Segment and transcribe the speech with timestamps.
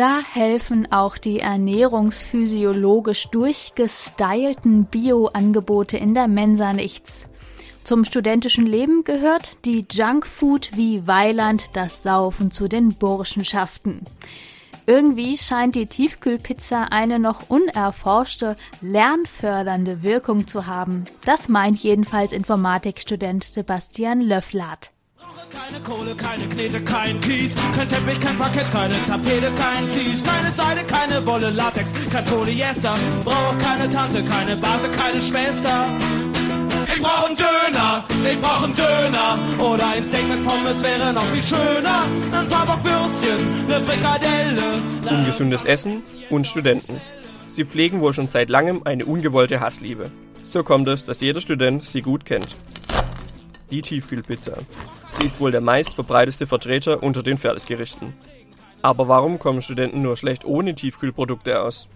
[0.00, 7.26] Da helfen auch die ernährungsphysiologisch durchgestylten Bio-Angebote in der Mensa nichts.
[7.84, 14.00] Zum studentischen Leben gehört die Junkfood wie Weiland das Saufen zu den Burschenschaften.
[14.86, 21.04] Irgendwie scheint die Tiefkühlpizza eine noch unerforschte, lernfördernde Wirkung zu haben.
[21.26, 24.92] Das meint jedenfalls Informatikstudent Sebastian Löfflat.
[25.70, 30.50] Keine Kohle, keine Knete, kein Kies, kein Teppich, kein Parkett, keine Tapete, kein Kies, keine
[30.50, 32.94] Seide, keine Wolle, Latex, kein Polyester,
[33.24, 35.86] brauch keine Tante, keine Base, keine Schwester.
[36.86, 39.38] Ich brauch einen Döner, ich brauch einen Döner.
[39.58, 42.04] Oder ein Steak mit Pommes wäre noch viel schöner.
[42.32, 45.18] Ein paar Bockwürstchen, eine Frikadelle.
[45.18, 47.00] Ungesundes Essen und Studenten.
[47.50, 50.10] Sie pflegen wohl schon seit langem eine ungewollte Hassliebe.
[50.44, 52.56] So kommt es, dass jeder Student sie gut kennt.
[53.70, 54.52] Die Tiefkühlpizza.
[55.20, 58.14] Sie ist wohl der meist verbreiteste Vertreter unter den Fertiggerichten.
[58.80, 61.88] Aber warum kommen Studenten nur schlecht ohne Tiefkühlprodukte aus?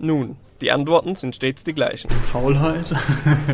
[0.00, 2.10] Nun, die Antworten sind stets die gleichen.
[2.10, 2.86] Faulheit.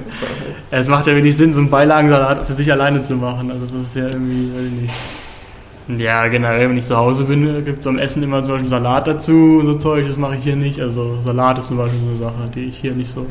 [0.70, 3.50] es macht ja wenig Sinn, so einen Beilagensalat für sich alleine zu machen.
[3.50, 6.02] Also das ist ja irgendwie, weiß ich nicht.
[6.02, 9.06] Ja, generell, wenn ich zu Hause bin, gibt es am Essen immer zum Beispiel Salat
[9.06, 10.08] dazu und so Zeug.
[10.08, 10.80] Das mache ich hier nicht.
[10.80, 13.26] Also Salat ist zum Beispiel so eine Sache, die ich hier nicht so.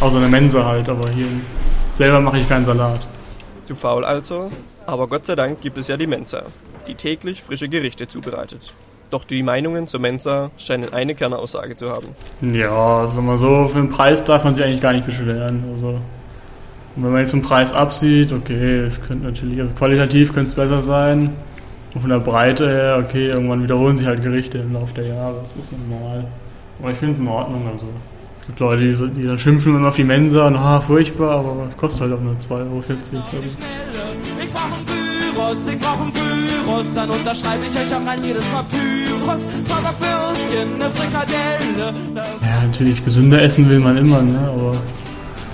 [0.00, 1.26] Außer eine Mensa halt, aber hier
[1.94, 3.06] selber mache ich keinen Salat.
[3.64, 4.50] Zu faul also?
[4.86, 6.44] Aber Gott sei Dank gibt es ja die Mensa,
[6.86, 8.72] die täglich frische Gerichte zubereitet.
[9.10, 12.08] Doch die Meinungen zur Mensa scheinen eine Kernaussage zu haben.
[12.40, 15.64] Ja, sag mal so, für den Preis darf man sich eigentlich gar nicht beschweren.
[15.70, 15.98] Also,
[16.96, 20.82] wenn man jetzt den Preis absieht, okay, es könnte natürlich, also qualitativ könnte es besser
[20.82, 21.34] sein.
[21.94, 25.36] Und von der Breite her, okay, irgendwann wiederholen sich halt Gerichte im Laufe der Jahre,
[25.42, 26.24] das ist normal.
[26.80, 27.86] Aber ich finde es in Ordnung, also.
[28.38, 31.66] Es gibt Leute, die, die dann schimpfen und auf die Mensa und ah, furchtbar, aber
[31.68, 32.82] es kostet halt auch nur 2,40 Euro.
[32.88, 33.58] Also.
[34.62, 38.44] Ich brauch einen Gyros, ich brauch einen Gyros, dann unterschreibe ich euch auch an jedes
[38.46, 39.40] Papyrus.
[39.68, 41.94] Paar Würstchen, eine Frikadelle.
[42.40, 44.38] Ja, natürlich gesünder essen will man immer, ne?
[44.38, 44.76] aber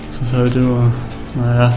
[0.09, 0.91] es ist halt immer,
[1.35, 1.73] naja,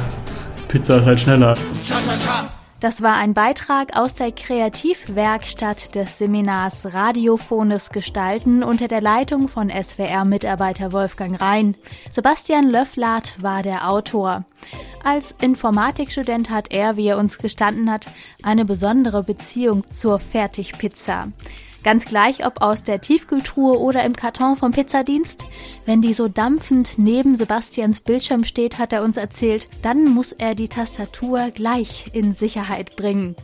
[0.69, 1.57] Pizza ist halt schneller.
[1.83, 2.49] Scha, scha, scha.
[2.83, 9.71] Das war ein Beitrag aus der Kreativwerkstatt des Seminars Radiophones Gestalten unter der Leitung von
[9.71, 11.77] SWR-Mitarbeiter Wolfgang Rhein.
[12.11, 14.45] Sebastian Löfflat war der Autor.
[15.05, 18.07] Als Informatikstudent hat er, wie er uns gestanden hat,
[18.43, 21.29] eine besondere Beziehung zur Fertigpizza.
[21.83, 25.45] Ganz gleich, ob aus der Tiefkühltruhe oder im Karton vom Pizzadienst.
[25.85, 30.55] Wenn die so dampfend neben Sebastians Bildschirm steht, hat er uns erzählt, dann muss er
[30.55, 33.35] die Tastatur gleich in Sicherheit bringen.